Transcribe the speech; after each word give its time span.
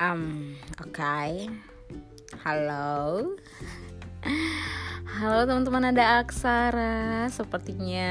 Um, 0.00 0.56
oke. 0.80 1.52
Halo. 2.40 3.36
Halo 5.04 5.38
teman-teman 5.44 5.92
ada 5.92 6.24
Aksara. 6.24 7.28
Sepertinya 7.28 8.08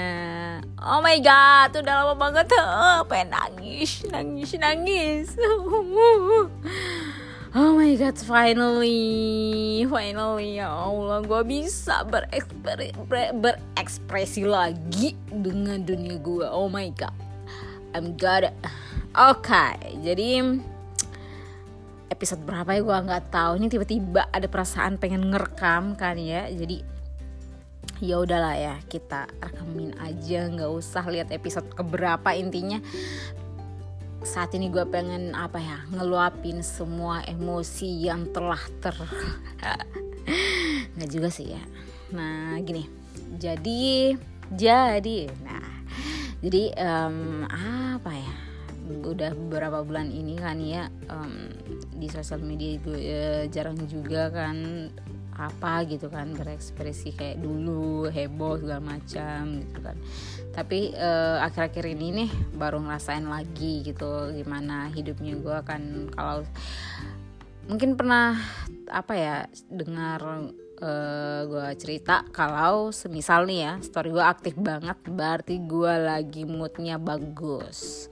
Oh 0.78 1.02
my 1.02 1.18
god 1.18 1.74
Udah 1.74 2.06
lama 2.06 2.14
banget. 2.14 2.54
Oh, 2.62 3.02
Pengen 3.10 3.34
nangis 3.34 4.06
Nangis 4.06 4.54
Nangis. 4.62 5.34
Oh 7.58 7.74
my 7.74 7.98
god 7.98 8.14
Finally 8.22 9.82
Finally. 9.90 10.62
Ya 10.62 10.70
Allah 10.70 11.26
Gue 11.26 11.42
bisa 11.42 12.06
berekspresi, 12.06 12.94
berekspresi 13.42 14.46
lagi 14.46 15.18
Dengan 15.34 15.82
dunia 15.82 16.22
gue 16.22 16.46
Oh 16.46 16.70
my 16.70 16.94
god. 16.94 17.18
I'm 17.98 18.14
god 18.14 18.54
Oke 19.18 19.50
okay, 19.50 19.98
Jadi 20.06 20.62
episode 22.10 22.42
berapa 22.44 22.76
ya? 22.76 22.82
Gue 22.84 22.98
nggak 22.98 23.26
tahu. 23.32 23.52
Ini 23.62 23.68
tiba-tiba 23.72 24.28
ada 24.30 24.46
perasaan 24.46 25.00
pengen 25.00 25.30
ngerekam 25.32 25.96
kan 25.96 26.20
ya. 26.20 26.50
Jadi 26.52 26.84
ya 28.04 28.20
udahlah 28.20 28.56
ya 28.60 28.76
kita 28.92 29.30
rekamin 29.40 29.96
aja. 30.02 30.50
Nggak 30.52 30.72
usah 30.74 31.06
lihat 31.08 31.30
episode 31.32 31.70
keberapa 31.72 32.36
intinya. 32.36 32.84
Saat 34.20 34.54
ini 34.60 34.68
gue 34.68 34.84
pengen 34.84 35.32
apa 35.32 35.64
ya 35.64 35.80
ngeluapin 35.96 36.60
semua 36.60 37.24
emosi 37.24 38.04
yang 38.04 38.28
telah 38.36 38.60
ter 38.84 38.92
nggak 41.00 41.10
juga 41.10 41.32
sih 41.32 41.56
ya. 41.56 41.64
Nah 42.12 42.60
gini. 42.60 42.84
Jadi 43.40 44.14
jadi 44.52 45.18
nah. 45.46 45.80
Jadi 46.40 46.72
um, 46.80 47.44
apa 47.52 48.16
ya 48.16 48.19
udah 48.90 49.32
beberapa 49.38 49.86
bulan 49.86 50.10
ini 50.10 50.36
kan 50.42 50.58
ya 50.58 50.90
um, 51.14 51.54
di 51.96 52.10
sosial 52.10 52.42
media 52.42 52.82
gue 52.82 52.98
uh, 52.98 53.44
jarang 53.54 53.78
juga 53.86 54.34
kan 54.34 54.90
apa 55.40 55.88
gitu 55.88 56.12
kan 56.12 56.36
berekspresi 56.36 57.16
kayak 57.16 57.40
dulu 57.40 58.12
heboh 58.12 58.60
segala 58.60 59.00
macam 59.00 59.64
gitu 59.64 59.80
kan. 59.80 59.96
Tapi 60.52 60.92
uh, 61.00 61.40
akhir-akhir 61.40 61.86
ini 61.96 62.08
nih 62.26 62.32
baru 62.60 62.84
ngerasain 62.84 63.24
lagi 63.24 63.88
gitu 63.88 64.36
gimana 64.36 64.92
hidupnya 64.92 65.40
gue 65.40 65.58
kan. 65.64 66.12
Kalau 66.12 66.44
mungkin 67.72 67.96
pernah 67.96 68.36
apa 68.92 69.14
ya 69.16 69.38
dengar 69.72 70.50
uh, 70.82 71.42
gue 71.46 71.68
cerita 71.78 72.26
kalau 72.34 72.90
semisal 72.90 73.46
nih 73.46 73.60
ya 73.64 73.74
story 73.80 74.10
gue 74.10 74.26
aktif 74.26 74.56
banget 74.58 74.98
berarti 75.06 75.62
gue 75.62 75.94
lagi 76.02 76.44
moodnya 76.50 76.98
bagus 76.98 78.10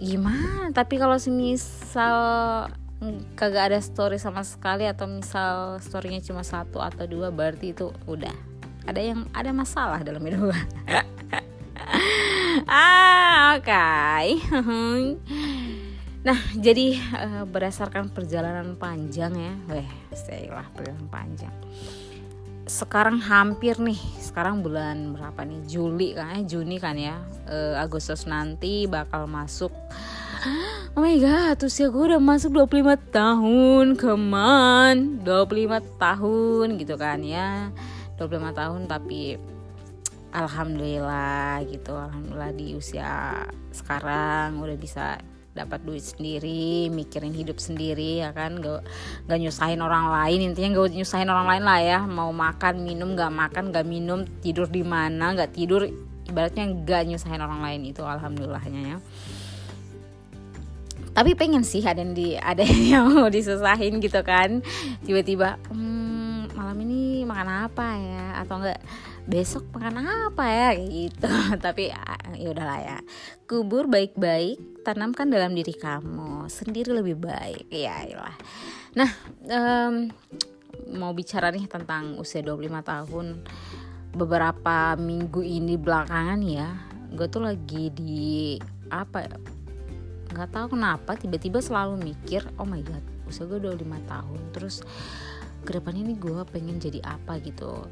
gimana? 0.00 0.72
Tapi 0.72 0.96
kalau 0.96 1.20
semisal 1.20 2.16
kagak 3.36 3.72
ada 3.72 3.80
story 3.80 4.20
sama 4.20 4.44
sekali 4.44 4.84
atau 4.84 5.08
misal 5.08 5.80
storynya 5.80 6.20
cuma 6.20 6.44
satu 6.44 6.80
atau 6.80 7.04
dua 7.04 7.28
berarti 7.28 7.76
itu 7.76 7.92
udah. 8.08 8.32
Ada 8.88 9.00
yang 9.00 9.28
ada 9.36 9.52
masalah 9.52 10.00
dalam 10.00 10.24
hidup 10.24 10.50
gue 10.50 10.60
ah 12.68 13.60
oke. 13.60 13.68
Okay. 13.68 14.40
nah 16.20 16.36
jadi 16.52 17.00
uh, 17.16 17.44
berdasarkan 17.48 18.12
perjalanan 18.12 18.76
panjang 18.80 19.32
ya. 19.36 19.54
Weh 19.68 19.88
saya 20.16 20.64
perjalanan 20.72 21.08
panjang 21.12 21.54
sekarang 22.70 23.18
hampir 23.18 23.74
nih 23.82 23.98
sekarang 24.22 24.62
bulan 24.62 25.10
berapa 25.10 25.42
nih? 25.42 25.66
Juli 25.66 26.14
kan 26.14 26.38
eh 26.38 26.46
Juni 26.46 26.78
kan 26.78 26.94
ya 26.94 27.18
uh, 27.50 27.74
Agustus 27.82 28.30
nanti 28.30 28.86
bakal 28.86 29.26
masuk. 29.26 29.74
Oh 30.90 31.06
my 31.06 31.22
god, 31.22 31.54
usia 31.62 31.86
gue 31.86 32.02
udah 32.02 32.18
masuk 32.18 32.66
25 32.66 33.14
tahun, 33.14 33.94
keman 33.94 35.22
25 35.22 36.02
tahun 36.02 36.66
gitu 36.82 36.98
kan 36.98 37.22
ya. 37.22 37.70
25 38.18 38.50
tahun 38.58 38.80
tapi 38.90 39.38
Alhamdulillah 40.34 41.62
gitu 41.70 41.94
Alhamdulillah 41.94 42.52
di 42.58 42.74
usia 42.74 43.46
sekarang 43.70 44.58
udah 44.58 44.76
bisa 44.78 45.22
dapat 45.64 45.80
duit 45.84 46.04
sendiri 46.04 46.88
mikirin 46.88 47.36
hidup 47.36 47.60
sendiri 47.60 48.24
ya 48.24 48.32
kan? 48.32 48.56
Gak, 48.58 48.86
gak 49.28 49.38
nyusahin 49.40 49.80
orang 49.84 50.08
lain. 50.08 50.52
Intinya 50.52 50.80
gak 50.80 50.96
nyusahin 50.96 51.28
orang 51.28 51.46
lain 51.46 51.64
lah 51.64 51.80
ya. 51.80 51.98
Mau 52.04 52.32
makan 52.32 52.84
minum 52.84 53.12
gak 53.12 53.32
makan 53.32 53.70
gak 53.70 53.84
minum 53.84 54.24
tidur 54.40 54.66
di 54.66 54.80
mana 54.80 55.36
gak 55.36 55.52
tidur 55.52 55.86
ibaratnya 56.28 56.64
gak 56.86 57.08
nyusahin 57.10 57.42
orang 57.44 57.60
lain. 57.60 57.80
Itu 57.92 58.02
alhamdulillahnya 58.06 58.80
ya. 58.96 58.98
Tapi 61.10 61.34
pengen 61.34 61.66
sih 61.66 61.82
ada 61.82 62.00
yang 62.00 62.14
di 62.14 62.38
ada 62.38 62.62
yang 62.92 63.10
mau 63.10 63.28
disusahin 63.28 63.98
gitu 64.00 64.22
kan. 64.22 64.62
Tiba-tiba 65.04 65.58
hmm, 65.68 66.54
malam 66.54 66.76
ini 66.86 67.26
makan 67.26 67.68
apa 67.68 67.86
ya? 67.98 68.26
Atau 68.40 68.62
enggak 68.62 68.80
besok 69.28 69.68
makan 69.74 70.04
apa 70.04 70.44
ya? 70.48 70.68
Gitu. 70.76 71.28
Tapi 71.64 71.90
ya 72.36 72.48
udahlah 72.48 72.80
ya. 72.80 72.98
Kubur 73.44 73.90
baik-baik 73.90 74.84
tanamkan 74.86 75.28
dalam 75.28 75.52
diri 75.52 75.74
kamu 75.76 76.46
sendiri 76.48 76.94
lebih 76.94 77.20
baik. 77.20 77.68
Ya 77.68 78.04
iyalah. 78.06 78.36
Nah 78.96 79.10
um, 79.50 79.94
mau 80.94 81.12
bicara 81.12 81.52
nih 81.52 81.68
tentang 81.68 82.16
usia 82.18 82.42
25 82.42 82.80
tahun 82.82 83.26
beberapa 84.10 84.98
minggu 84.98 85.42
ini 85.44 85.78
belakangan 85.78 86.40
ya 86.42 86.68
gue 87.14 87.26
tuh 87.26 87.42
lagi 87.42 87.90
di 87.94 88.58
apa 88.90 89.26
ya 89.26 89.38
nggak 90.30 90.50
tahu 90.50 90.66
kenapa 90.78 91.18
tiba-tiba 91.18 91.58
selalu 91.58 91.98
mikir 92.14 92.42
oh 92.58 92.66
my 92.66 92.82
god 92.82 93.02
usia 93.26 93.46
gue 93.46 93.58
25 93.58 93.86
tahun 94.06 94.40
terus 94.54 94.82
ke 95.66 95.70
depannya 95.78 96.06
ini 96.10 96.14
gue 96.18 96.42
pengen 96.50 96.78
jadi 96.78 97.02
apa 97.02 97.38
gitu 97.42 97.86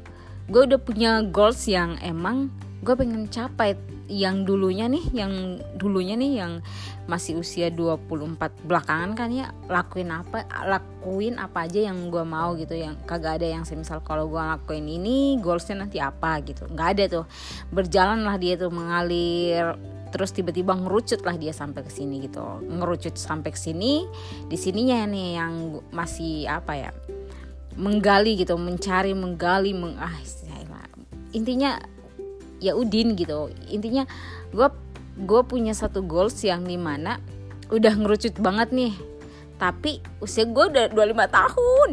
gue 0.49 0.61
udah 0.65 0.81
punya 0.81 1.21
goals 1.29 1.69
yang 1.69 1.95
emang 2.01 2.49
gue 2.81 2.95
pengen 2.97 3.29
capai. 3.29 3.77
Yang 4.09 4.49
dulunya 4.49 4.89
nih 4.89 5.05
yang 5.13 5.61
dulunya 5.77 6.17
nih 6.17 6.41
yang 6.41 6.65
masih 7.05 7.37
usia 7.37 7.69
24 7.69 8.41
belakangan 8.65 9.13
kan 9.13 9.29
ya 9.29 9.53
lakuin 9.69 10.09
apa 10.09 10.49
lakuin 10.65 11.37
apa 11.37 11.69
aja 11.69 11.93
yang 11.93 12.09
gue 12.09 12.25
mau 12.25 12.57
gitu. 12.57 12.73
Yang 12.73 12.97
kagak 13.05 13.37
ada 13.37 13.53
yang 13.53 13.69
semisal 13.69 14.01
kalau 14.01 14.25
gue 14.25 14.41
lakuin 14.41 14.89
ini 14.89 15.37
goalsnya 15.37 15.85
nanti 15.85 16.01
apa 16.01 16.41
gitu. 16.41 16.65
Nggak 16.73 16.89
ada 16.97 17.03
tuh. 17.05 17.25
Berjalan 17.69 18.25
lah 18.25 18.41
dia 18.41 18.57
tuh 18.57 18.73
mengalir 18.73 19.77
terus 20.09 20.33
tiba-tiba 20.33 20.73
ngerucut 20.73 21.21
lah 21.21 21.37
dia 21.37 21.53
sampai 21.53 21.85
ke 21.85 21.93
sini 21.93 22.25
gitu. 22.25 22.41
Ngerucut 22.65 23.13
sampai 23.13 23.53
ke 23.53 23.61
sini 23.61 24.09
di 24.49 24.57
sininya 24.57 25.05
nih 25.05 25.37
yang 25.37 25.85
masih 25.93 26.49
apa 26.49 26.73
ya 26.73 26.91
menggali 27.79 28.35
gitu 28.35 28.59
mencari 28.59 29.15
menggali 29.15 29.71
meng 29.71 29.95
ah 29.95 30.11
intinya 31.31 31.77
ya 32.59 32.75
udin 32.75 33.15
gitu. 33.15 33.49
Intinya 33.71 34.05
gue 34.51 34.67
gue 35.19 35.41
punya 35.47 35.71
satu 35.75 36.03
goals 36.03 36.37
yang 36.43 36.63
di 36.63 36.75
mana 36.75 37.19
udah 37.71 37.93
ngerucut 37.95 38.35
banget 38.39 38.69
nih. 38.75 38.93
Tapi 39.59 39.99
usia 40.23 40.47
gue 40.47 40.65
udah 40.71 40.85
25 40.91 41.37
tahun. 41.39 41.91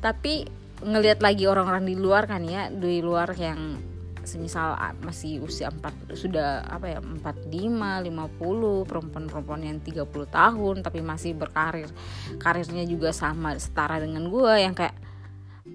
Tapi 0.00 0.34
ngelihat 0.80 1.20
lagi 1.20 1.44
orang-orang 1.44 1.84
di 1.84 1.94
luar 1.98 2.24
kan 2.24 2.40
ya 2.46 2.72
di 2.72 3.04
luar 3.04 3.36
yang 3.36 3.76
semisal 4.20 4.76
masih 5.00 5.40
usia 5.42 5.72
4 5.72 6.12
sudah 6.12 6.62
apa 6.68 6.92
ya 6.92 6.98
45 7.00 7.50
50 7.50 8.88
perempuan-perempuan 8.88 9.64
yang 9.64 9.80
30 9.80 10.06
tahun 10.28 10.74
tapi 10.84 11.00
masih 11.00 11.34
berkarir 11.34 11.88
karirnya 12.36 12.84
juga 12.84 13.16
sama 13.16 13.56
setara 13.56 13.96
dengan 13.98 14.28
gue 14.28 14.52
yang 14.60 14.76
kayak 14.76 14.92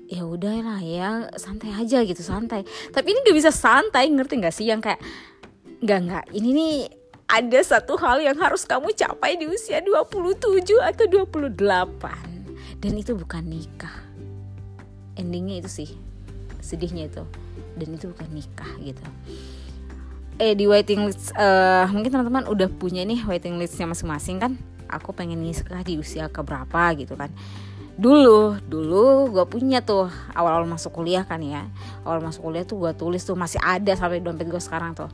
ya 0.06 0.22
udahlah 0.26 0.82
ya 0.82 1.30
santai 1.38 1.74
aja 1.74 2.06
gitu 2.06 2.22
santai. 2.22 2.66
Tapi 2.94 3.08
ini 3.10 3.20
gak 3.26 3.38
bisa 3.38 3.52
santai 3.52 4.10
ngerti 4.10 4.42
gak 4.42 4.56
sih? 4.56 4.70
Yang 4.70 4.92
kayak 4.92 5.02
nggak 5.76 6.00
nggak 6.08 6.26
ini 6.32 6.50
nih 6.56 6.74
ada 7.28 7.60
satu 7.62 8.00
hal 8.00 8.24
yang 8.24 8.38
harus 8.40 8.64
kamu 8.64 8.96
capai 8.96 9.36
di 9.36 9.46
usia 9.50 9.84
27 9.84 10.66
atau 10.82 11.06
28 11.28 11.52
dan 12.80 12.94
itu 12.96 13.12
bukan 13.18 13.44
nikah. 13.44 13.94
Endingnya 15.18 15.66
itu 15.66 15.70
sih 15.70 15.90
sedihnya 16.62 17.10
itu. 17.10 17.24
Dan 17.76 17.98
itu 17.98 18.08
bukan 18.14 18.30
nikah 18.32 18.72
gitu. 18.80 19.04
Eh 20.38 20.54
di 20.54 20.68
waiting 20.68 21.08
list 21.08 21.34
uh, 21.36 21.88
mungkin 21.92 22.12
teman-teman 22.14 22.46
udah 22.48 22.70
punya 22.72 23.02
nih 23.04 23.26
waiting 23.26 23.58
listnya 23.58 23.90
masing-masing 23.90 24.38
kan? 24.38 24.54
Aku 24.86 25.12
pengen 25.18 25.42
nikah 25.42 25.82
di 25.82 25.98
usia 25.98 26.30
keberapa 26.30 26.94
gitu 26.94 27.18
kan 27.18 27.34
dulu 27.96 28.60
dulu 28.68 29.32
gue 29.32 29.46
punya 29.48 29.80
tuh 29.80 30.12
awal-awal 30.36 30.68
masuk 30.68 31.00
kuliah 31.00 31.24
kan 31.24 31.40
ya. 31.40 31.68
Awal 32.04 32.20
masuk 32.20 32.52
kuliah 32.52 32.68
tuh 32.68 32.78
gue 32.84 32.92
tulis 32.96 33.24
tuh 33.24 33.40
masih 33.40 33.60
ada 33.64 33.96
sampai 33.96 34.20
dompet 34.20 34.52
gue 34.52 34.60
sekarang 34.60 34.92
tuh. 34.92 35.08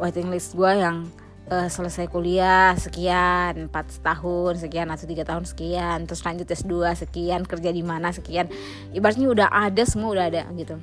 Waiting 0.00 0.32
list 0.32 0.56
gue 0.56 0.72
yang 0.72 1.04
uh, 1.52 1.68
selesai 1.68 2.08
kuliah 2.08 2.72
sekian 2.80 3.68
4 3.68 4.04
tahun 4.04 4.52
sekian 4.56 4.88
atau 4.88 5.04
tiga 5.04 5.24
tahun 5.28 5.44
sekian. 5.44 6.08
Terus 6.08 6.24
lanjut 6.24 6.48
S2 6.48 6.74
sekian 6.96 7.44
kerja 7.44 7.70
di 7.72 7.84
mana 7.84 8.08
sekian. 8.08 8.48
Ibaratnya 8.96 9.28
udah 9.28 9.48
ada 9.52 9.82
semua 9.84 10.16
udah 10.16 10.24
ada 10.32 10.42
gitu. 10.56 10.80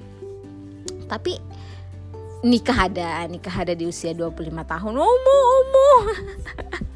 Tapi 1.10 1.42
nikah 2.46 2.86
ada 2.86 3.26
nikah 3.26 3.66
ada 3.66 3.74
di 3.74 3.90
usia 3.90 4.14
25 4.14 4.46
tahun. 4.62 4.94
Omo 4.94 5.38
omo 5.42 5.90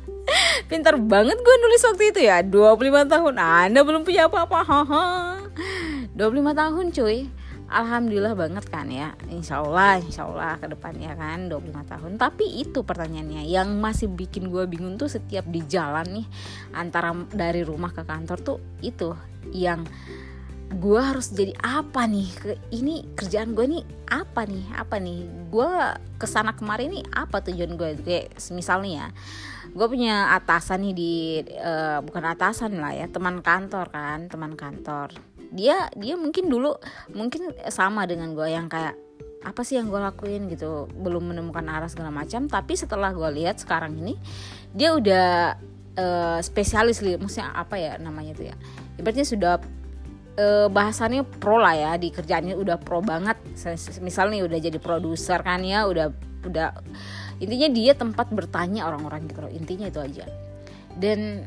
pintar 0.70 0.96
banget 1.02 1.42
gue 1.42 1.56
nulis 1.66 1.82
waktu 1.82 2.04
itu 2.14 2.20
ya 2.30 2.46
25 2.46 3.10
tahun. 3.10 3.36
Anda 3.42 3.82
belum 3.82 4.06
punya 4.06 4.30
apa-apa 4.30 4.62
haha 4.62 5.10
25 6.14 6.62
tahun 6.62 6.86
cuy. 6.94 7.20
Alhamdulillah 7.70 8.34
banget 8.34 8.66
kan 8.70 8.90
ya. 8.90 9.14
Insya 9.30 9.62
Allah 9.62 10.02
Insya 10.02 10.26
Allah 10.26 10.58
ke 10.58 10.66
depannya 10.70 11.14
kan 11.14 11.50
25 11.50 11.86
tahun. 11.86 12.12
Tapi 12.18 12.66
itu 12.66 12.82
pertanyaannya 12.82 13.46
Yang 13.46 13.70
masih 13.78 14.08
bikin 14.10 14.50
gue 14.50 14.66
bingung 14.66 14.98
tuh 14.98 15.06
setiap 15.06 15.46
di 15.46 15.62
jalan 15.70 16.06
nih 16.10 16.26
Antara 16.74 17.14
dari 17.30 17.62
rumah 17.62 17.94
ke 17.94 18.02
kantor 18.02 18.38
tuh 18.42 18.58
Itu 18.82 19.14
yang 19.54 19.86
gue 20.70 21.02
harus 21.02 21.34
jadi 21.34 21.58
apa 21.62 22.06
nih? 22.06 22.30
Ini 22.70 23.18
kerjaan 23.18 23.58
gue 23.58 23.66
nih 23.66 23.84
apa 24.14 24.46
nih? 24.46 24.66
Apa 24.78 25.02
nih? 25.02 25.26
Gue 25.50 25.70
ke 26.22 26.28
sana 26.30 26.54
kemarin 26.54 26.94
nih 26.94 27.06
apa 27.16 27.42
tujuan 27.42 27.74
gue 27.74 27.90
kayak 28.06 28.38
misal 28.54 28.86
nih 28.86 29.02
ya 29.02 29.08
gue 29.70 29.88
punya 29.88 30.34
atasan 30.34 30.82
nih 30.90 30.94
di 30.98 31.14
uh, 31.62 32.02
bukan 32.02 32.24
atasan 32.26 32.82
lah 32.82 32.94
ya 32.94 33.06
teman 33.06 33.42
kantor 33.46 33.90
kan 33.94 34.26
teman 34.26 34.58
kantor. 34.58 35.14
Dia 35.54 35.90
dia 35.98 36.18
mungkin 36.18 36.50
dulu 36.50 36.74
mungkin 37.14 37.54
sama 37.70 38.06
dengan 38.10 38.34
gue 38.34 38.50
yang 38.50 38.70
kayak 38.70 38.98
apa 39.40 39.62
sih 39.64 39.80
yang 39.80 39.88
gue 39.88 40.02
lakuin 40.02 40.52
gitu 40.52 40.90
belum 41.00 41.34
menemukan 41.34 41.66
arah 41.70 41.90
segala 41.90 42.10
macam. 42.10 42.50
Tapi 42.50 42.74
setelah 42.74 43.14
gue 43.14 43.30
lihat 43.42 43.62
sekarang 43.62 43.94
ini 43.98 44.18
dia 44.74 44.94
udah 44.94 45.58
uh, 45.98 46.40
spesialis 46.42 47.02
li 47.06 47.18
maksudnya 47.18 47.54
apa 47.54 47.78
ya 47.78 48.02
namanya 48.02 48.34
tuh 48.34 48.46
ya? 48.50 48.56
Ibaratnya 48.98 49.26
sudah 49.26 49.62
uh, 50.40 50.68
bahasannya 50.72 51.28
pro 51.28 51.60
lah 51.60 51.76
ya 51.76 51.92
di 52.00 52.10
kerjaannya 52.10 52.56
udah 52.56 52.80
pro 52.80 53.04
banget. 53.04 53.36
Misalnya 54.00 54.48
udah 54.48 54.60
jadi 54.64 54.80
produser 54.80 55.44
kan 55.44 55.60
ya 55.62 55.84
udah 55.86 56.08
udah 56.48 56.72
intinya 57.44 57.68
dia 57.68 57.92
tempat 57.92 58.32
bertanya 58.32 58.88
orang-orang 58.88 59.28
gitu 59.28 59.40
loh 59.44 59.52
intinya 59.52 59.92
itu 59.92 60.00
aja. 60.00 60.26
Dan 60.96 61.44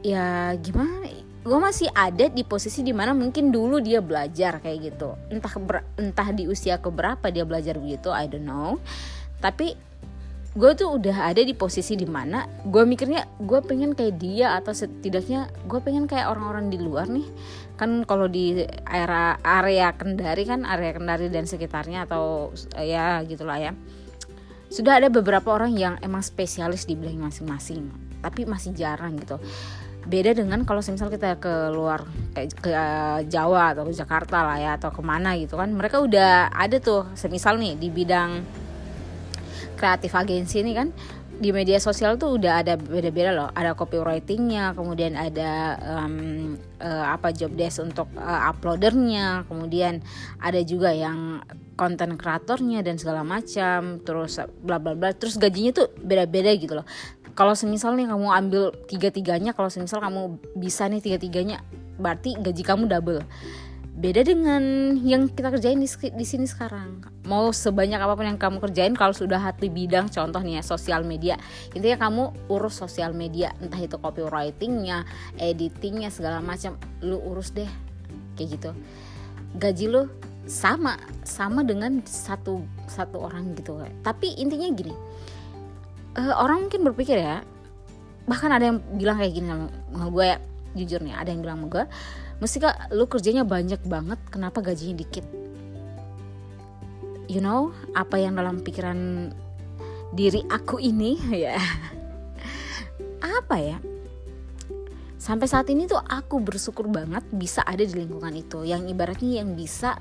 ya 0.00 0.56
gimana 0.60 1.08
gue 1.44 1.58
masih 1.60 1.92
ada 1.92 2.32
di 2.32 2.40
posisi 2.40 2.80
di 2.80 2.96
mana 2.96 3.12
mungkin 3.12 3.52
dulu 3.52 3.76
dia 3.84 4.00
belajar 4.00 4.64
kayak 4.64 4.78
gitu. 4.92 5.12
Entah 5.28 5.52
entah 6.00 6.28
di 6.32 6.48
usia 6.48 6.80
keberapa 6.80 7.28
dia 7.28 7.44
belajar 7.44 7.76
begitu 7.76 8.08
I 8.08 8.24
don't 8.32 8.48
know. 8.48 8.80
Tapi 9.44 9.76
gue 10.54 10.70
tuh 10.78 11.02
udah 11.02 11.34
ada 11.34 11.42
di 11.42 11.50
posisi 11.50 11.98
di 11.98 12.06
mana 12.06 12.46
gue 12.62 12.86
mikirnya 12.86 13.26
gue 13.42 13.58
pengen 13.66 13.90
kayak 13.90 14.14
dia 14.22 14.54
atau 14.54 14.70
setidaknya 14.70 15.50
gue 15.66 15.80
pengen 15.82 16.06
kayak 16.06 16.30
orang-orang 16.30 16.70
di 16.70 16.78
luar 16.78 17.10
nih. 17.10 17.26
Kan 17.74 18.06
kalau 18.06 18.30
di 18.30 18.62
area 18.86 19.34
area 19.42 19.90
Kendari 19.98 20.46
kan 20.46 20.62
area 20.62 20.94
Kendari 20.94 21.26
dan 21.26 21.50
sekitarnya 21.50 22.06
atau 22.06 22.54
ya 22.78 23.18
gitulah 23.26 23.58
ya. 23.58 23.74
Sudah 24.70 25.02
ada 25.02 25.10
beberapa 25.10 25.50
orang 25.50 25.74
yang 25.74 25.98
emang 26.06 26.22
spesialis 26.22 26.86
di 26.86 26.94
bidang 26.94 27.18
masing-masing 27.18 27.90
tapi 28.22 28.46
masih 28.46 28.72
jarang 28.78 29.18
gitu. 29.18 29.42
Beda 30.06 30.36
dengan 30.36 30.62
kalau 30.62 30.84
misal 30.86 31.10
kita 31.10 31.34
ke 31.42 31.74
luar 31.74 32.06
kayak 32.30 32.48
ke 32.62 32.70
Jawa 33.26 33.74
atau 33.74 33.90
ke 33.90 33.92
Jakarta 33.92 34.46
lah 34.46 34.58
ya 34.62 34.70
atau 34.78 34.94
ke 34.94 35.02
mana 35.02 35.34
gitu 35.34 35.58
kan 35.58 35.72
mereka 35.74 35.98
udah 35.98 36.54
ada 36.54 36.78
tuh 36.78 37.10
semisal 37.18 37.58
nih 37.58 37.74
di 37.74 37.88
bidang 37.88 38.62
kreatif 39.84 40.16
agensi 40.16 40.64
ini 40.64 40.72
kan 40.72 40.88
di 41.34 41.52
media 41.52 41.76
sosial 41.76 42.16
tuh 42.16 42.40
udah 42.40 42.64
ada 42.64 42.80
beda-beda 42.80 43.36
loh. 43.36 43.50
Ada 43.52 43.76
copywritingnya 43.76 44.72
kemudian 44.72 45.12
ada 45.12 45.76
um, 45.82 46.56
uh, 46.80 47.12
apa 47.12 47.36
job 47.36 47.52
desk 47.52 47.84
untuk 47.84 48.08
uh, 48.16 48.48
uploadernya 48.48 49.44
kemudian 49.44 50.00
ada 50.40 50.62
juga 50.64 50.94
yang 50.94 51.44
konten 51.76 52.16
kreatornya 52.16 52.80
dan 52.80 52.96
segala 52.96 53.26
macam 53.26 54.00
terus 54.00 54.40
bla 54.64 54.80
bla 54.80 54.96
bla. 54.96 55.12
Terus 55.12 55.36
gajinya 55.36 55.84
tuh 55.84 55.92
beda-beda 56.00 56.48
gitu 56.56 56.80
loh. 56.80 56.86
Kalau 57.34 57.52
semisal 57.58 57.98
nih 57.98 58.08
kamu 58.08 58.30
ambil 58.30 58.62
tiga-tiganya 58.88 59.52
kalau 59.52 59.68
semisal 59.68 60.00
kamu 60.00 60.38
bisa 60.56 60.88
nih 60.88 61.02
tiga-tiganya 61.02 61.60
berarti 61.98 62.38
gaji 62.38 62.62
kamu 62.62 62.86
double 62.86 63.26
beda 64.04 64.20
dengan 64.20 64.92
yang 65.00 65.32
kita 65.32 65.48
kerjain 65.48 65.80
di, 65.80 65.88
di 65.88 66.26
sini 66.28 66.44
sekarang. 66.44 67.08
Mau 67.24 67.48
sebanyak 67.56 67.96
apa 67.96 68.12
pun 68.12 68.28
yang 68.28 68.36
kamu 68.36 68.60
kerjain 68.60 68.92
kalau 68.92 69.16
sudah 69.16 69.40
hati 69.40 69.72
bidang 69.72 70.12
contoh 70.12 70.44
nih 70.44 70.60
ya 70.60 70.62
sosial 70.62 71.08
media 71.08 71.40
intinya 71.72 72.04
kamu 72.04 72.52
urus 72.52 72.84
sosial 72.84 73.16
media 73.16 73.56
entah 73.64 73.80
itu 73.80 73.96
copywritingnya 73.96 75.08
editingnya 75.40 76.12
segala 76.12 76.44
macam 76.44 76.76
lu 77.00 77.16
urus 77.16 77.56
deh 77.56 77.70
kayak 78.36 78.60
gitu. 78.60 78.70
Gaji 79.56 79.88
lu 79.88 80.04
sama 80.44 81.00
sama 81.24 81.64
dengan 81.64 82.04
satu 82.04 82.60
satu 82.84 83.24
orang 83.24 83.56
gitu. 83.56 83.80
Tapi 84.04 84.36
intinya 84.36 84.68
gini 84.68 84.92
uh, 86.20 86.34
orang 86.44 86.68
mungkin 86.68 86.84
berpikir 86.92 87.24
ya 87.24 87.40
bahkan 88.28 88.52
ada 88.52 88.68
yang 88.68 88.84
bilang 89.00 89.16
kayak 89.16 89.32
gini 89.32 89.48
sama 89.48 90.06
gue 90.12 90.24
ya 90.28 90.38
jujur 90.74 91.00
ada 91.08 91.28
yang 91.28 91.40
bilang 91.40 91.56
sama 91.64 91.68
gue 91.72 91.84
mesti 92.42 92.56
kak 92.62 92.94
lu 92.94 93.06
kerjanya 93.06 93.46
banyak 93.46 93.82
banget 93.86 94.18
kenapa 94.30 94.62
gajinya 94.64 94.98
dikit? 94.98 95.26
You 97.30 97.40
know 97.40 97.72
apa 97.96 98.20
yang 98.20 98.36
dalam 98.36 98.60
pikiran 98.60 99.30
diri 100.14 100.46
aku 100.48 100.78
ini 100.78 101.18
ya. 101.46 101.58
Apa 103.24 103.56
ya? 103.58 103.78
Sampai 105.16 105.48
saat 105.48 105.72
ini 105.72 105.88
tuh 105.88 105.96
aku 105.96 106.36
bersyukur 106.44 106.84
banget 106.92 107.24
bisa 107.32 107.64
ada 107.64 107.80
di 107.80 107.96
lingkungan 107.96 108.36
itu. 108.36 108.60
Yang 108.60 108.92
ibaratnya 108.92 109.40
yang 109.40 109.56
bisa 109.56 109.96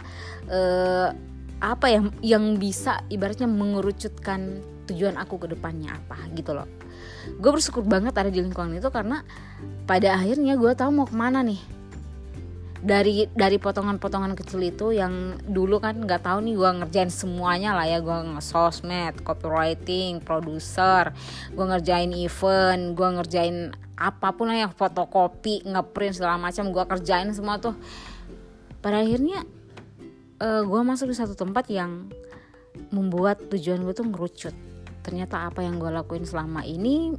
uh, 0.51 1.15
apa 1.63 1.87
yang 1.87 2.11
yang 2.19 2.59
bisa 2.59 2.99
ibaratnya 3.07 3.47
mengerucutkan 3.47 4.59
tujuan 4.91 5.15
aku 5.15 5.39
ke 5.39 5.47
depannya 5.55 5.95
apa 5.95 6.19
gitu 6.35 6.51
loh. 6.51 6.67
Gue 7.39 7.55
bersyukur 7.55 7.87
banget 7.87 8.11
ada 8.19 8.27
di 8.27 8.43
lingkungan 8.43 8.75
itu 8.75 8.91
karena 8.91 9.23
pada 9.87 10.19
akhirnya 10.19 10.59
gue 10.59 10.71
tahu 10.75 10.91
mau 10.91 11.07
ke 11.07 11.15
mana 11.15 11.39
nih 11.39 11.59
dari 12.83 13.31
dari 13.31 13.55
potongan-potongan 13.55 14.35
kecil 14.35 14.59
itu 14.59 14.91
yang 14.91 15.39
dulu 15.39 15.79
kan 15.79 16.03
nggak 16.03 16.27
tahu 16.27 16.43
nih 16.43 16.55
gue 16.59 16.69
ngerjain 16.83 17.07
semuanya 17.07 17.71
lah 17.71 17.87
ya 17.87 18.03
gue 18.03 18.35
nge-sosmed, 18.35 19.23
copywriting, 19.23 20.19
produser, 20.19 21.15
gue 21.55 21.65
ngerjain 21.65 22.11
event, 22.11 22.91
gue 22.91 23.07
ngerjain 23.07 23.71
apa 23.95 24.35
pun 24.35 24.51
lah 24.51 24.67
yang 24.67 24.73
fotokopi, 24.75 25.63
ngeprint 25.63 26.19
segala 26.19 26.35
macam 26.35 26.75
gue 26.75 26.83
kerjain 26.83 27.31
semua 27.31 27.55
tuh. 27.63 27.79
Pada 28.83 28.99
akhirnya 28.99 29.47
uh, 30.43 30.61
gue 30.67 30.81
masuk 30.83 31.07
di 31.07 31.15
satu 31.15 31.39
tempat 31.39 31.71
yang 31.71 32.11
membuat 32.91 33.47
tujuan 33.47 33.79
gue 33.79 33.95
tuh 33.95 34.03
ngerucut 34.03 34.55
ternyata 35.03 35.51
apa 35.51 35.61
yang 35.61 35.77
gue 35.77 35.91
lakuin 35.91 36.23
selama 36.23 36.63
ini 36.63 37.11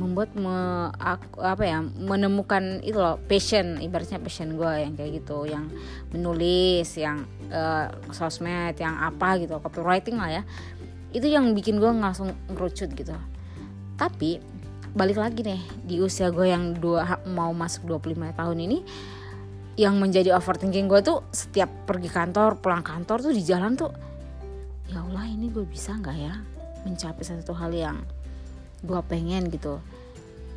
membuat 0.00 0.32
me, 0.32 0.88
aku, 0.96 1.44
apa 1.44 1.64
ya 1.68 1.84
menemukan 1.84 2.80
itu 2.80 2.96
loh 2.96 3.20
passion 3.28 3.76
ibaratnya 3.76 4.16
passion 4.24 4.56
gue 4.56 4.72
yang 4.88 4.96
kayak 4.96 5.20
gitu 5.20 5.44
yang 5.44 5.68
menulis 6.08 6.88
yang 6.96 7.28
uh, 7.52 7.92
sosmed 8.08 8.72
yang 8.80 8.96
apa 8.96 9.36
gitu 9.36 9.60
copywriting 9.60 10.16
lah 10.16 10.40
ya. 10.40 10.42
Itu 11.12 11.28
yang 11.28 11.52
bikin 11.52 11.76
gue 11.76 11.92
langsung 11.92 12.32
ngerucut 12.48 12.88
gitu. 12.96 13.12
Tapi 14.00 14.40
balik 14.92 15.20
lagi 15.20 15.40
nih 15.44 15.60
di 15.84 16.00
usia 16.00 16.28
gue 16.28 16.48
yang 16.52 16.76
dua 16.76 17.20
mau 17.28 17.52
masuk 17.52 17.88
25 17.88 18.32
tahun 18.36 18.58
ini 18.60 18.78
yang 19.80 19.96
menjadi 19.96 20.36
overthinking 20.36 20.84
gue 20.84 21.00
tuh 21.00 21.24
setiap 21.32 21.68
pergi 21.88 22.12
kantor 22.12 22.60
pulang 22.60 22.84
kantor 22.84 23.24
tuh 23.24 23.32
di 23.32 23.40
jalan 23.40 23.72
tuh 23.72 23.88
ya 24.92 25.00
Allah 25.00 25.24
ini 25.32 25.48
gue 25.48 25.64
bisa 25.64 25.96
nggak 25.96 26.16
ya 26.20 26.36
mencapai 26.84 27.24
satu 27.24 27.56
hal 27.56 27.72
yang 27.72 27.96
gue 28.82 29.00
pengen 29.06 29.48
gitu. 29.48 29.78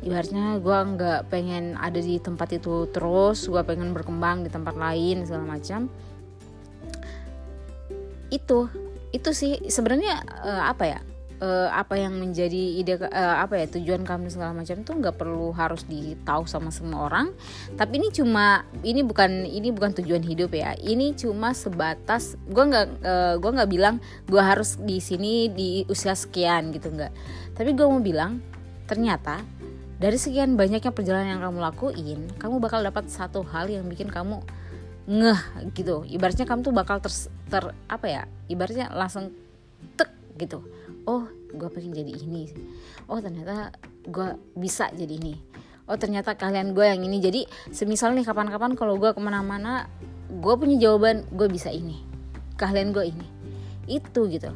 Ibaratnya 0.04 0.60
gue 0.60 0.78
nggak 0.92 1.20
pengen 1.32 1.78
ada 1.80 1.96
di 1.96 2.20
tempat 2.20 2.52
itu 2.52 2.90
terus 2.92 3.48
gue 3.48 3.62
pengen 3.64 3.96
berkembang 3.96 4.44
di 4.44 4.50
tempat 4.52 4.76
lain 4.76 5.24
segala 5.24 5.56
macam. 5.56 5.88
Itu 8.28 8.68
itu 9.14 9.30
sih. 9.32 9.62
Sebenarnya 9.70 10.20
uh, 10.42 10.64
apa 10.68 10.84
ya 10.84 11.00
uh, 11.40 11.68
apa 11.72 12.00
yang 12.00 12.16
menjadi 12.16 12.80
ide 12.80 12.94
uh, 13.00 13.36
apa 13.42 13.60
ya 13.60 13.66
tujuan 13.78 14.02
kamu 14.04 14.32
segala 14.32 14.56
macam 14.56 14.80
tuh 14.82 14.94
nggak 14.96 15.16
perlu 15.16 15.52
harus 15.52 15.84
ditahu 15.84 16.48
sama 16.48 16.72
semua 16.72 17.08
orang. 17.08 17.32
Tapi 17.76 18.00
ini 18.00 18.08
cuma 18.12 18.64
ini 18.80 19.04
bukan 19.04 19.44
ini 19.44 19.68
bukan 19.72 19.96
tujuan 20.02 20.22
hidup 20.24 20.52
ya. 20.56 20.72
Ini 20.76 21.16
cuma 21.18 21.52
sebatas 21.52 22.40
gue 22.48 22.64
nggak 22.64 22.86
uh, 23.04 23.34
gue 23.40 23.50
nggak 23.50 23.70
bilang 23.70 23.96
gue 24.28 24.40
harus 24.40 24.80
di 24.80 25.00
sini 25.02 25.50
di 25.52 25.84
usia 25.90 26.16
sekian 26.16 26.72
gitu 26.72 26.92
nggak. 26.92 27.12
Tapi 27.56 27.70
gue 27.72 27.86
mau 27.86 28.00
bilang 28.00 28.40
ternyata 28.86 29.42
dari 29.96 30.20
sekian 30.20 30.60
banyaknya 30.60 30.92
perjalanan 30.92 31.40
yang 31.40 31.42
kamu 31.42 31.58
lakuin 31.58 32.20
kamu 32.36 32.60
bakal 32.60 32.84
dapat 32.84 33.08
satu 33.08 33.40
hal 33.48 33.72
yang 33.72 33.88
bikin 33.88 34.12
kamu 34.12 34.44
ngeh 35.06 35.70
gitu. 35.72 36.02
Ibaratnya 36.04 36.44
kamu 36.44 36.60
tuh 36.66 36.74
bakal 36.74 36.98
ter, 36.98 37.12
ter 37.46 37.64
apa 37.86 38.06
ya 38.06 38.22
ibaratnya 38.50 38.90
langsung 38.92 39.32
tek 39.96 40.10
gitu 40.36 40.62
oh 41.06 41.24
gue 41.54 41.68
pengen 41.70 41.94
jadi 41.94 42.12
ini. 42.12 42.50
Oh 43.06 43.22
ternyata 43.22 43.72
gue 44.04 44.28
bisa 44.58 44.90
jadi 44.92 45.16
ini. 45.16 45.34
Oh 45.86 45.94
ternyata 45.94 46.34
kalian 46.34 46.74
gue 46.74 46.82
yang 46.82 47.00
ini. 47.02 47.22
Jadi 47.22 47.46
semisal 47.70 48.12
nih 48.12 48.26
kapan-kapan 48.26 48.74
kalau 48.74 48.98
gue 48.98 49.10
ke 49.14 49.20
mana-mana 49.22 49.86
gue 50.28 50.54
punya 50.58 50.76
jawaban 50.76 51.24
gue 51.30 51.46
bisa 51.46 51.70
ini. 51.70 52.02
Kalian 52.58 52.90
gue 52.90 53.06
ini. 53.06 53.26
Itu 53.86 54.26
gitu. 54.26 54.50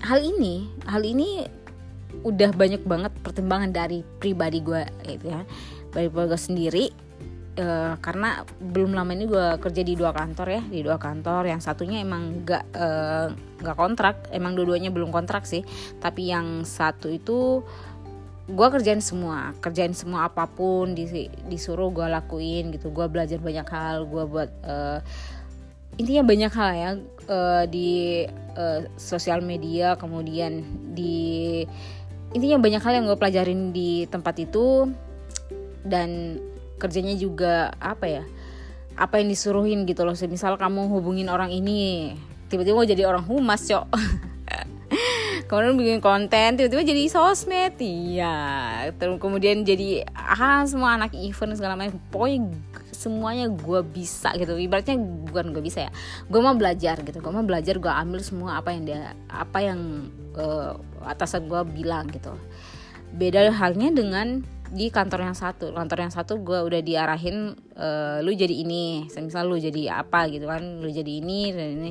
Hal 0.00 0.24
ini 0.24 0.66
hal 0.88 1.04
ini 1.04 1.44
udah 2.24 2.50
banyak 2.56 2.82
banget 2.88 3.12
pertimbangan 3.20 3.70
dari 3.70 4.00
pribadi 4.18 4.64
gue 4.64 4.82
gitu 5.04 5.28
ya. 5.28 5.44
Dari 5.92 6.08
gue 6.08 6.40
sendiri 6.40 7.07
uh, 7.58 7.98
karena 7.98 8.46
belum 8.62 8.94
lama 8.94 9.10
ini 9.12 9.26
gue 9.26 9.58
kerja 9.58 9.82
di 9.82 9.98
dua 9.98 10.14
kantor 10.14 10.48
ya 10.48 10.62
di 10.62 10.80
dua 10.80 10.96
kantor. 10.96 11.50
Yang 11.50 11.60
satunya 11.66 12.00
emang 12.00 12.46
nggak 12.46 12.64
nggak 13.60 13.76
uh, 13.76 13.80
kontrak 13.80 14.30
emang 14.30 14.54
dua-duanya 14.54 14.94
belum 14.94 15.10
kontrak 15.10 15.44
sih. 15.44 15.66
Tapi 15.98 16.30
yang 16.30 16.62
satu 16.62 17.10
itu 17.10 17.66
gue 18.48 18.68
kerjain 18.72 19.04
semua 19.04 19.52
kerjain 19.60 19.92
semua 19.92 20.32
apa 20.32 20.48
pun 20.48 20.96
disuruh 21.50 21.90
gue 21.90 22.06
lakuin 22.06 22.72
gitu. 22.72 22.94
Gue 22.94 23.10
belajar 23.10 23.42
banyak 23.42 23.66
hal 23.68 24.06
gue 24.06 24.24
buat 24.24 24.50
uh, 24.64 25.02
intinya 25.98 26.22
banyak 26.22 26.52
hal 26.54 26.70
ya 26.72 26.90
uh, 27.26 27.64
di 27.66 28.22
uh, 28.54 28.86
sosial 28.94 29.42
media 29.42 29.98
kemudian 29.98 30.62
di 30.94 31.66
intinya 32.32 32.60
banyak 32.60 32.82
hal 32.84 32.92
yang 33.02 33.04
gue 33.10 33.18
pelajarin 33.18 33.74
di 33.74 34.06
tempat 34.08 34.38
itu. 34.40 34.88
Dan 35.88 36.36
kerjanya 36.78 37.14
juga 37.18 37.74
apa 37.82 38.06
ya 38.06 38.24
apa 38.98 39.22
yang 39.22 39.30
disuruhin 39.30 39.86
gitu 39.86 40.02
loh 40.02 40.14
misal 40.26 40.58
kamu 40.58 40.90
hubungin 40.90 41.30
orang 41.30 41.54
ini 41.54 42.14
tiba-tiba 42.50 42.74
mau 42.74 42.88
jadi 42.88 43.04
orang 43.06 43.24
humas 43.28 43.62
cok. 43.68 43.86
Kemudian 45.48 45.80
bikin 45.80 46.00
konten 46.04 46.60
tiba-tiba 46.60 46.84
jadi 46.84 47.08
sosmed. 47.08 47.80
Iya. 47.80 48.36
Terus 49.00 49.16
kemudian 49.16 49.64
jadi 49.64 50.04
ah 50.12 50.60
semua 50.68 51.00
anak 51.00 51.16
event 51.16 51.56
segala 51.56 51.72
macam. 51.72 51.96
Pokoknya 52.12 52.52
semuanya 52.92 53.48
gue 53.48 53.80
bisa 53.80 54.32
gitu. 54.36 54.60
Ibaratnya 54.60 55.00
bukan 55.00 55.56
gue 55.56 55.64
bisa 55.64 55.88
ya. 55.88 55.90
Gue 56.28 56.44
mau 56.44 56.52
belajar 56.52 57.00
gitu. 57.00 57.24
Gue 57.24 57.32
mau 57.32 57.44
belajar 57.44 57.80
gue 57.80 57.88
ambil 57.88 58.20
semua 58.20 58.60
apa 58.60 58.76
yang 58.76 58.84
dia 58.84 59.16
apa 59.32 59.58
yang 59.64 60.12
uh, 60.36 60.76
atasan 61.08 61.48
gue 61.48 61.64
bilang 61.64 62.12
gitu. 62.12 62.36
Beda 63.08 63.48
halnya 63.48 63.88
dengan 63.88 64.44
di 64.68 64.92
kantor 64.92 65.32
yang 65.32 65.36
satu. 65.36 65.72
Kantor 65.72 65.98
yang 66.08 66.12
satu 66.12 66.40
gue 66.44 66.60
udah 66.60 66.80
diarahin 66.84 67.56
e, 67.72 67.88
lu 68.20 68.32
jadi 68.36 68.52
ini. 68.52 69.08
Misal 69.08 69.48
lu 69.48 69.56
jadi 69.56 70.04
apa 70.04 70.28
gitu 70.28 70.44
kan 70.44 70.84
lu 70.84 70.88
jadi 70.92 71.12
ini 71.20 71.40
dan 71.52 71.68
ini. 71.80 71.90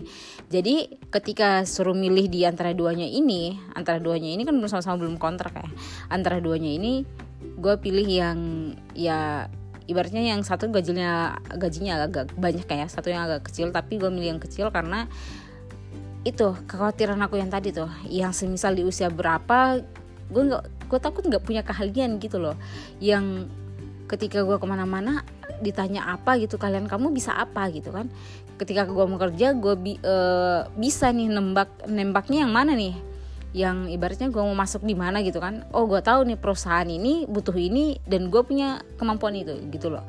Jadi 0.49 1.01
ketika 1.09 1.65
suruh 1.65 1.97
milih 1.97 2.29
di 2.29 2.45
antara 2.45 2.71
duanya 2.77 3.05
ini 3.05 3.57
antara 3.73 3.97
duanya 3.97 4.29
ini 4.29 4.45
kan 4.45 4.53
belum 4.57 4.69
sama-sama 4.69 5.01
belum 5.01 5.17
kontrak 5.17 5.57
ya. 5.57 5.69
Antara 6.13 6.37
duanya 6.37 6.69
ini 6.69 7.01
gue 7.57 7.75
pilih 7.81 8.05
yang 8.05 8.39
ya 8.93 9.49
ibaratnya 9.89 10.21
yang 10.21 10.43
satu 10.45 10.69
gajinya 10.69 11.39
gajinya 11.57 12.05
agak 12.05 12.33
banyak 12.37 12.65
kayak 12.67 12.91
satu 12.91 13.09
yang 13.09 13.25
agak 13.25 13.49
kecil 13.49 13.73
tapi 13.73 13.97
gue 13.97 14.09
milih 14.11 14.37
yang 14.37 14.41
kecil 14.41 14.69
karena 14.69 15.09
itu 16.27 16.53
kekhawatiran 16.67 17.17
aku 17.23 17.39
yang 17.39 17.49
tadi 17.49 17.71
tuh. 17.71 17.89
Yang 18.05 18.45
semisal 18.45 18.75
di 18.75 18.83
usia 18.83 19.07
berapa 19.07 19.79
gue 20.27 20.43
nggak 20.43 20.76
gue 20.87 20.99
takut 20.99 21.23
nggak 21.23 21.43
punya 21.43 21.61
keahlian 21.61 22.17
gitu 22.17 22.39
loh. 22.39 22.55
Yang 23.03 23.51
ketika 24.07 24.41
gue 24.41 24.55
ke 24.55 24.65
mana-mana 24.67 25.21
ditanya 25.59 26.07
apa 26.15 26.39
gitu 26.39 26.55
kalian 26.55 26.87
kamu 26.87 27.11
bisa 27.11 27.35
apa? 27.35 27.67
gitu 27.69 27.91
kan. 27.91 28.07
Ketika 28.57 28.89
gue 28.89 29.05
mau 29.05 29.19
kerja 29.21 29.53
gue 29.53 29.75
bi 29.77 29.93
uh, 30.01 30.65
bisa 30.79 31.13
nih 31.13 31.29
nembak 31.29 31.85
nembaknya 31.85 32.47
yang 32.47 32.53
mana 32.55 32.73
nih? 32.73 32.95
Yang 33.53 33.77
ibaratnya 33.93 34.27
gue 34.31 34.43
mau 34.43 34.57
masuk 34.57 34.81
di 34.87 34.95
mana 34.97 35.21
gitu 35.21 35.37
kan. 35.37 35.67
Oh 35.75 35.85
gue 35.85 36.01
tahu 36.01 36.25
nih 36.25 36.39
perusahaan 36.39 36.87
ini 36.87 37.27
butuh 37.29 37.53
ini 37.53 38.01
dan 38.07 38.33
gue 38.33 38.41
punya 38.41 38.81
kemampuan 38.97 39.37
itu 39.37 39.53
gitu 39.69 39.93
loh. 39.93 40.07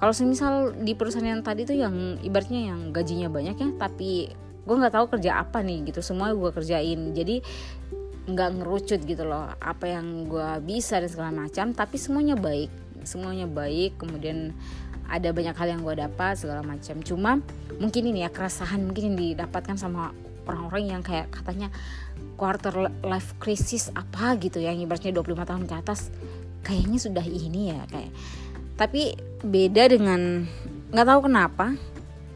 Kalau 0.00 0.16
semisal 0.16 0.72
di 0.80 0.96
perusahaan 0.96 1.28
yang 1.28 1.44
tadi 1.44 1.68
tuh 1.68 1.76
yang 1.76 2.16
ibaratnya 2.24 2.72
yang 2.72 2.88
gajinya 2.88 3.28
banyak 3.28 3.56
ya 3.60 3.68
tapi 3.76 4.32
gue 4.64 4.76
nggak 4.76 4.96
tahu 4.96 5.06
kerja 5.16 5.40
apa 5.44 5.60
nih 5.60 5.92
gitu. 5.92 6.00
Semua 6.00 6.32
gue 6.32 6.50
kerjain. 6.52 7.12
Jadi 7.12 7.44
nggak 8.28 8.50
ngerucut 8.60 9.00
gitu 9.04 9.24
loh 9.24 9.48
apa 9.58 9.88
yang 9.88 10.28
gue 10.28 10.50
bisa 10.64 11.00
dan 11.00 11.08
segala 11.08 11.32
macam 11.32 11.72
tapi 11.72 11.96
semuanya 11.96 12.36
baik 12.36 12.68
semuanya 13.04 13.48
baik 13.48 13.96
kemudian 13.96 14.52
ada 15.10 15.34
banyak 15.34 15.58
hal 15.58 15.68
yang 15.74 15.82
gue 15.82 15.94
dapat 15.98 16.38
segala 16.38 16.62
macam. 16.62 17.02
Cuma 17.02 17.42
mungkin 17.82 18.02
ini 18.14 18.22
ya 18.22 18.30
keresahan 18.30 18.86
mungkin 18.86 19.12
yang 19.12 19.16
didapatkan 19.18 19.74
sama 19.74 20.14
orang-orang 20.46 20.98
yang 20.98 21.02
kayak 21.02 21.34
katanya 21.34 21.68
quarter 22.38 22.88
life 23.02 23.36
crisis 23.42 23.90
apa 23.92 24.38
gitu 24.40 24.62
ya 24.62 24.72
yang 24.72 24.86
ibaratnya 24.86 25.12
25 25.12 25.50
tahun 25.50 25.64
ke 25.66 25.74
atas 25.76 26.14
kayaknya 26.62 26.98
sudah 27.02 27.26
ini 27.26 27.74
ya 27.74 27.82
kayak. 27.90 28.14
Tapi 28.78 29.18
beda 29.42 29.90
dengan 29.90 30.46
nggak 30.94 31.06
tahu 31.10 31.20
kenapa 31.26 31.66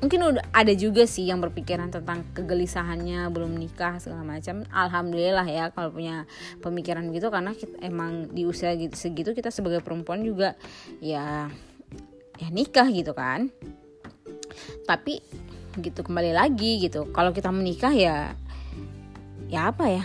mungkin 0.02 0.20
udah 0.34 0.44
ada 0.50 0.72
juga 0.74 1.04
sih 1.04 1.28
yang 1.28 1.38
berpikiran 1.42 1.92
tentang 1.92 2.26
kegelisahannya 2.34 3.28
belum 3.30 3.54
nikah 3.54 3.98
segala 4.02 4.24
macam. 4.26 4.66
Alhamdulillah 4.72 5.46
ya 5.46 5.70
kalau 5.70 5.94
punya 5.94 6.24
pemikiran 6.62 7.08
gitu 7.14 7.30
karena 7.30 7.52
kita, 7.54 7.76
emang 7.84 8.30
di 8.30 8.46
usia 8.48 8.74
gitu, 8.74 8.94
segitu 8.94 9.30
kita 9.36 9.52
sebagai 9.52 9.80
perempuan 9.80 10.24
juga 10.24 10.58
ya 10.98 11.48
ya 12.38 12.48
nikah 12.50 12.88
gitu 12.90 13.14
kan. 13.14 13.52
Tapi 14.84 15.22
gitu 15.78 16.06
kembali 16.06 16.30
lagi 16.30 16.78
gitu 16.78 17.10
kalau 17.10 17.34
kita 17.34 17.50
menikah 17.50 17.90
ya 17.90 18.38
ya 19.50 19.74
apa 19.74 19.90
ya 19.90 20.04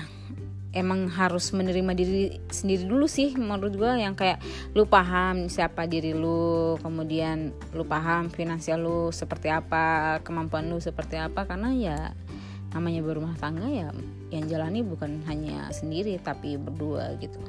emang 0.70 1.10
harus 1.10 1.50
menerima 1.50 1.92
diri 1.98 2.38
sendiri 2.50 2.86
dulu 2.86 3.10
sih 3.10 3.34
menurut 3.34 3.74
gue 3.74 3.92
yang 4.06 4.14
kayak 4.14 4.38
lu 4.78 4.86
paham 4.86 5.50
siapa 5.50 5.90
diri 5.90 6.14
lu 6.14 6.78
kemudian 6.78 7.50
lu 7.74 7.84
paham 7.90 8.30
finansial 8.30 8.86
lu 8.86 9.00
seperti 9.10 9.50
apa 9.50 10.20
kemampuan 10.22 10.70
lu 10.70 10.78
seperti 10.78 11.18
apa 11.18 11.50
karena 11.50 11.74
ya 11.74 12.00
namanya 12.70 13.02
berumah 13.02 13.34
tangga 13.42 13.66
ya 13.66 13.90
yang 14.30 14.46
jalani 14.46 14.86
bukan 14.86 15.26
hanya 15.26 15.74
sendiri 15.74 16.22
tapi 16.22 16.54
berdua 16.62 17.18
gitu 17.18 17.42